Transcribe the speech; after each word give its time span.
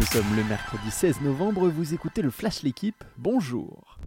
Nous 0.00 0.06
sommes 0.06 0.34
le 0.34 0.44
mercredi 0.44 0.90
16 0.90 1.20
novembre, 1.20 1.68
vous 1.68 1.92
écoutez 1.92 2.22
le 2.22 2.30
Flash 2.30 2.62
L'équipe, 2.62 3.04
bonjour 3.18 3.98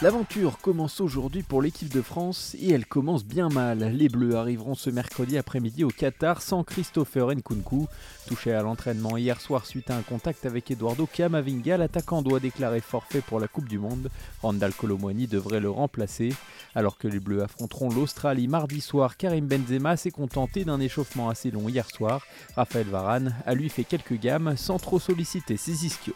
L'aventure 0.00 0.60
commence 0.60 1.00
aujourd'hui 1.00 1.42
pour 1.42 1.60
l'équipe 1.60 1.92
de 1.92 2.02
France 2.02 2.54
et 2.60 2.70
elle 2.70 2.86
commence 2.86 3.24
bien 3.24 3.48
mal. 3.48 3.80
Les 3.80 4.08
Bleus 4.08 4.36
arriveront 4.36 4.76
ce 4.76 4.90
mercredi 4.90 5.36
après-midi 5.36 5.82
au 5.82 5.88
Qatar 5.88 6.40
sans 6.40 6.62
Christopher 6.62 7.34
Nkunku. 7.34 7.88
Touché 8.28 8.52
à 8.52 8.62
l'entraînement 8.62 9.16
hier 9.16 9.40
soir 9.40 9.66
suite 9.66 9.90
à 9.90 9.96
un 9.96 10.02
contact 10.02 10.46
avec 10.46 10.70
Eduardo 10.70 11.08
Camavinga, 11.12 11.78
l'attaquant 11.78 12.22
doit 12.22 12.38
déclarer 12.38 12.80
forfait 12.80 13.22
pour 13.22 13.40
la 13.40 13.48
Coupe 13.48 13.68
du 13.68 13.80
Monde. 13.80 14.08
Randall 14.40 14.72
Colomwani 14.72 15.26
devrait 15.26 15.58
le 15.58 15.70
remplacer. 15.70 16.32
Alors 16.76 16.96
que 16.96 17.08
les 17.08 17.18
Bleus 17.18 17.42
affronteront 17.42 17.90
l'Australie 17.90 18.46
mardi 18.46 18.80
soir, 18.80 19.16
Karim 19.16 19.48
Benzema 19.48 19.96
s'est 19.96 20.12
contenté 20.12 20.64
d'un 20.64 20.78
échauffement 20.78 21.28
assez 21.28 21.50
long 21.50 21.68
hier 21.68 21.90
soir. 21.90 22.24
Raphaël 22.54 22.86
Varane 22.86 23.34
a 23.46 23.54
lui 23.54 23.68
fait 23.68 23.82
quelques 23.82 24.20
gammes 24.20 24.56
sans 24.56 24.78
trop 24.78 25.00
solliciter 25.00 25.56
ses 25.56 25.86
ischios. 25.86 26.14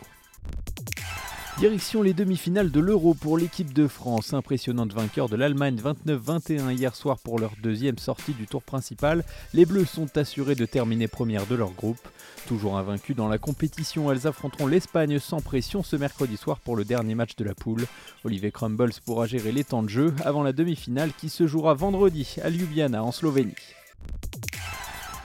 Direction 1.59 2.03
les 2.03 2.15
demi-finales 2.15 2.71
de 2.71 2.81
l'Euro 2.81 3.13
pour 3.13 3.37
l'équipe 3.37 3.75
de 3.75 3.87
France. 3.87 4.33
Impressionnante 4.33 4.95
vainqueur 4.95 5.29
de 5.29 5.37
l'Allemagne 5.37 5.77
29-21 5.77 6.73
hier 6.73 6.95
soir 6.97 7.19
pour 7.19 7.39
leur 7.39 7.53
deuxième 7.63 7.99
sortie 7.99 8.33
du 8.33 8.47
tour 8.47 8.63
principal. 8.63 9.23
Les 9.53 9.67
Bleus 9.67 9.85
sont 9.85 10.17
assurés 10.17 10.55
de 10.55 10.65
terminer 10.65 11.09
première 11.09 11.47
de 11.47 11.55
leur 11.55 11.71
groupe. 11.73 12.01
Toujours 12.49 12.79
invaincus 12.79 13.15
dans 13.15 13.29
la 13.29 13.39
compétition, 13.39 14.11
elles 14.11 14.27
affronteront 14.27 14.67
l'Espagne 14.67 15.19
sans 15.19 15.41
pression 15.41 15.83
ce 15.83 15.95
mercredi 15.95 16.39
soir 16.39 16.59
pour 16.59 16.75
le 16.75 16.85
dernier 16.85 17.15
match 17.15 17.37
de 17.37 17.45
la 17.45 17.55
poule. 17.55 17.87
Olivier 18.25 18.51
Crumbles 18.51 18.95
pourra 19.05 19.27
gérer 19.27 19.53
les 19.53 19.65
temps 19.65 19.83
de 19.83 19.91
jeu 19.91 20.15
avant 20.25 20.43
la 20.43 20.55
demi-finale 20.55 21.13
qui 21.13 21.29
se 21.29 21.47
jouera 21.47 21.75
vendredi 21.75 22.37
à 22.43 22.49
Ljubljana 22.49 23.05
en 23.05 23.13
Slovénie. 23.13 23.55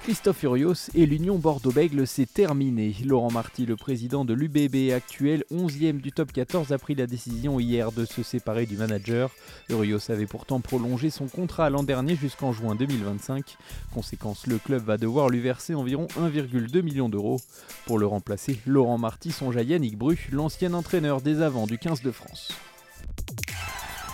Christophe 0.07 0.43
Urios 0.43 0.89
et 0.95 1.05
l'Union 1.05 1.37
Bordeaux-Bègle 1.37 2.07
s'est 2.07 2.27
terminé. 2.27 2.95
Laurent 3.03 3.29
Marty, 3.29 3.65
le 3.65 3.75
président 3.75 4.23
de 4.23 4.33
l'UBB 4.33 4.93
actuel, 4.93 5.43
11e 5.51 5.99
du 5.99 6.13
top 6.13 6.31
14, 6.31 6.71
a 6.71 6.77
pris 6.77 6.95
la 6.95 7.07
décision 7.07 7.59
hier 7.59 7.91
de 7.91 8.05
se 8.05 8.23
séparer 8.23 8.65
du 8.65 8.77
manager. 8.77 9.29
Urios 9.67 10.09
avait 10.09 10.25
pourtant 10.25 10.61
prolongé 10.61 11.09
son 11.09 11.27
contrat 11.27 11.69
l'an 11.69 11.83
dernier 11.83 12.15
jusqu'en 12.15 12.53
juin 12.53 12.75
2025. 12.75 13.57
Conséquence, 13.93 14.47
le 14.47 14.59
club 14.59 14.81
va 14.81 14.97
devoir 14.97 15.27
lui 15.27 15.41
verser 15.41 15.75
environ 15.75 16.07
1,2 16.17 16.81
million 16.83 17.09
d'euros. 17.09 17.41
Pour 17.85 17.99
le 17.99 18.07
remplacer, 18.07 18.61
Laurent 18.65 18.97
Marty 18.97 19.33
songe 19.33 19.57
à 19.57 19.61
Yannick 19.61 19.97
Bru, 19.97 20.29
l'ancien 20.31 20.73
entraîneur 20.73 21.19
des 21.19 21.41
avants 21.41 21.67
du 21.67 21.77
15 21.77 22.01
de 22.01 22.11
France. 22.11 22.53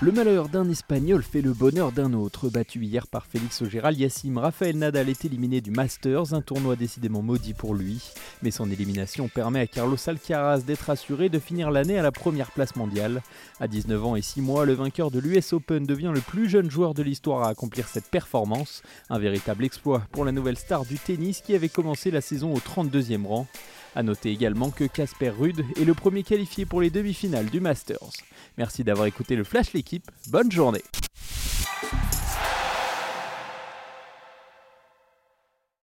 Le 0.04 0.12
malheur 0.12 0.50
d'un 0.50 0.70
Espagnol 0.70 1.24
fait 1.24 1.40
le 1.40 1.54
bonheur 1.54 1.94
d'un 1.94 2.12
autre. 2.12 2.50
Battu 2.50 2.84
hier 2.84 3.08
par 3.08 3.26
Félix 3.26 3.62
Ogéral 3.62 3.98
Yassim, 3.98 4.38
Rafael 4.38 4.76
Nadal 4.76 5.08
est 5.08 5.24
éliminé 5.24 5.62
du 5.62 5.72
Masters, 5.72 6.34
un 6.34 6.42
tournoi 6.42 6.76
décidément 6.76 7.22
maudit 7.22 7.54
pour 7.54 7.74
lui. 7.74 8.12
Mais 8.42 8.52
son 8.52 8.70
élimination 8.70 9.30
permet 9.30 9.62
à 9.62 9.68
Carlos 9.68 9.96
Alcaraz 10.06 10.64
d'être 10.64 10.90
assuré 10.90 11.30
de 11.30 11.40
finir 11.40 11.72
l'année 11.72 11.98
à 11.98 12.02
la 12.02 12.12
première 12.12 12.52
place 12.52 12.76
mondiale. 12.76 13.22
À 13.62 13.70
19 13.70 14.06
ans 14.06 14.18
et 14.18 14.22
6 14.22 14.42
mois, 14.42 14.66
le 14.66 14.74
vainqueur 14.74 15.10
de 15.10 15.20
l'US 15.20 15.54
Open 15.54 15.86
devient 15.86 16.12
le 16.14 16.20
plus 16.20 16.50
jeune 16.50 16.70
joueur 16.70 16.94
de 16.94 17.02
l'histoire 17.02 17.44
à 17.44 17.48
accomplir 17.48 17.88
cette 17.88 18.10
performance. 18.10 18.84
Un 19.10 19.20
véritable 19.20 19.64
exploit 19.64 20.02
pour 20.12 20.26
la 20.26 20.34
nouvelle 20.34 20.58
star 20.58 20.84
du 20.84 21.00
tennis 21.00 21.40
qui 21.40 21.56
avait 21.56 21.70
commencé 21.70 22.12
la 22.12 22.20
saison 22.20 22.54
au 22.54 22.60
32e 22.60 23.26
rang. 23.26 23.48
A 23.96 24.04
noter 24.04 24.32
également 24.32 24.72
que 24.72 24.86
Casper 24.86 25.30
Rude 25.30 25.66
est 25.80 25.86
le 25.86 25.94
premier 25.94 26.24
qualifié 26.24 26.66
pour 26.66 26.82
les 26.82 26.90
demi-finales 26.90 27.50
du 27.50 27.60
Masters. 27.60 28.10
Merci 28.58 28.84
d'avoir 28.84 29.08
écouté 29.08 29.36
le 29.36 29.44
Flash 29.44 29.74
l'équipe, 29.74 30.10
bonne 30.30 30.52
journée 30.52 30.84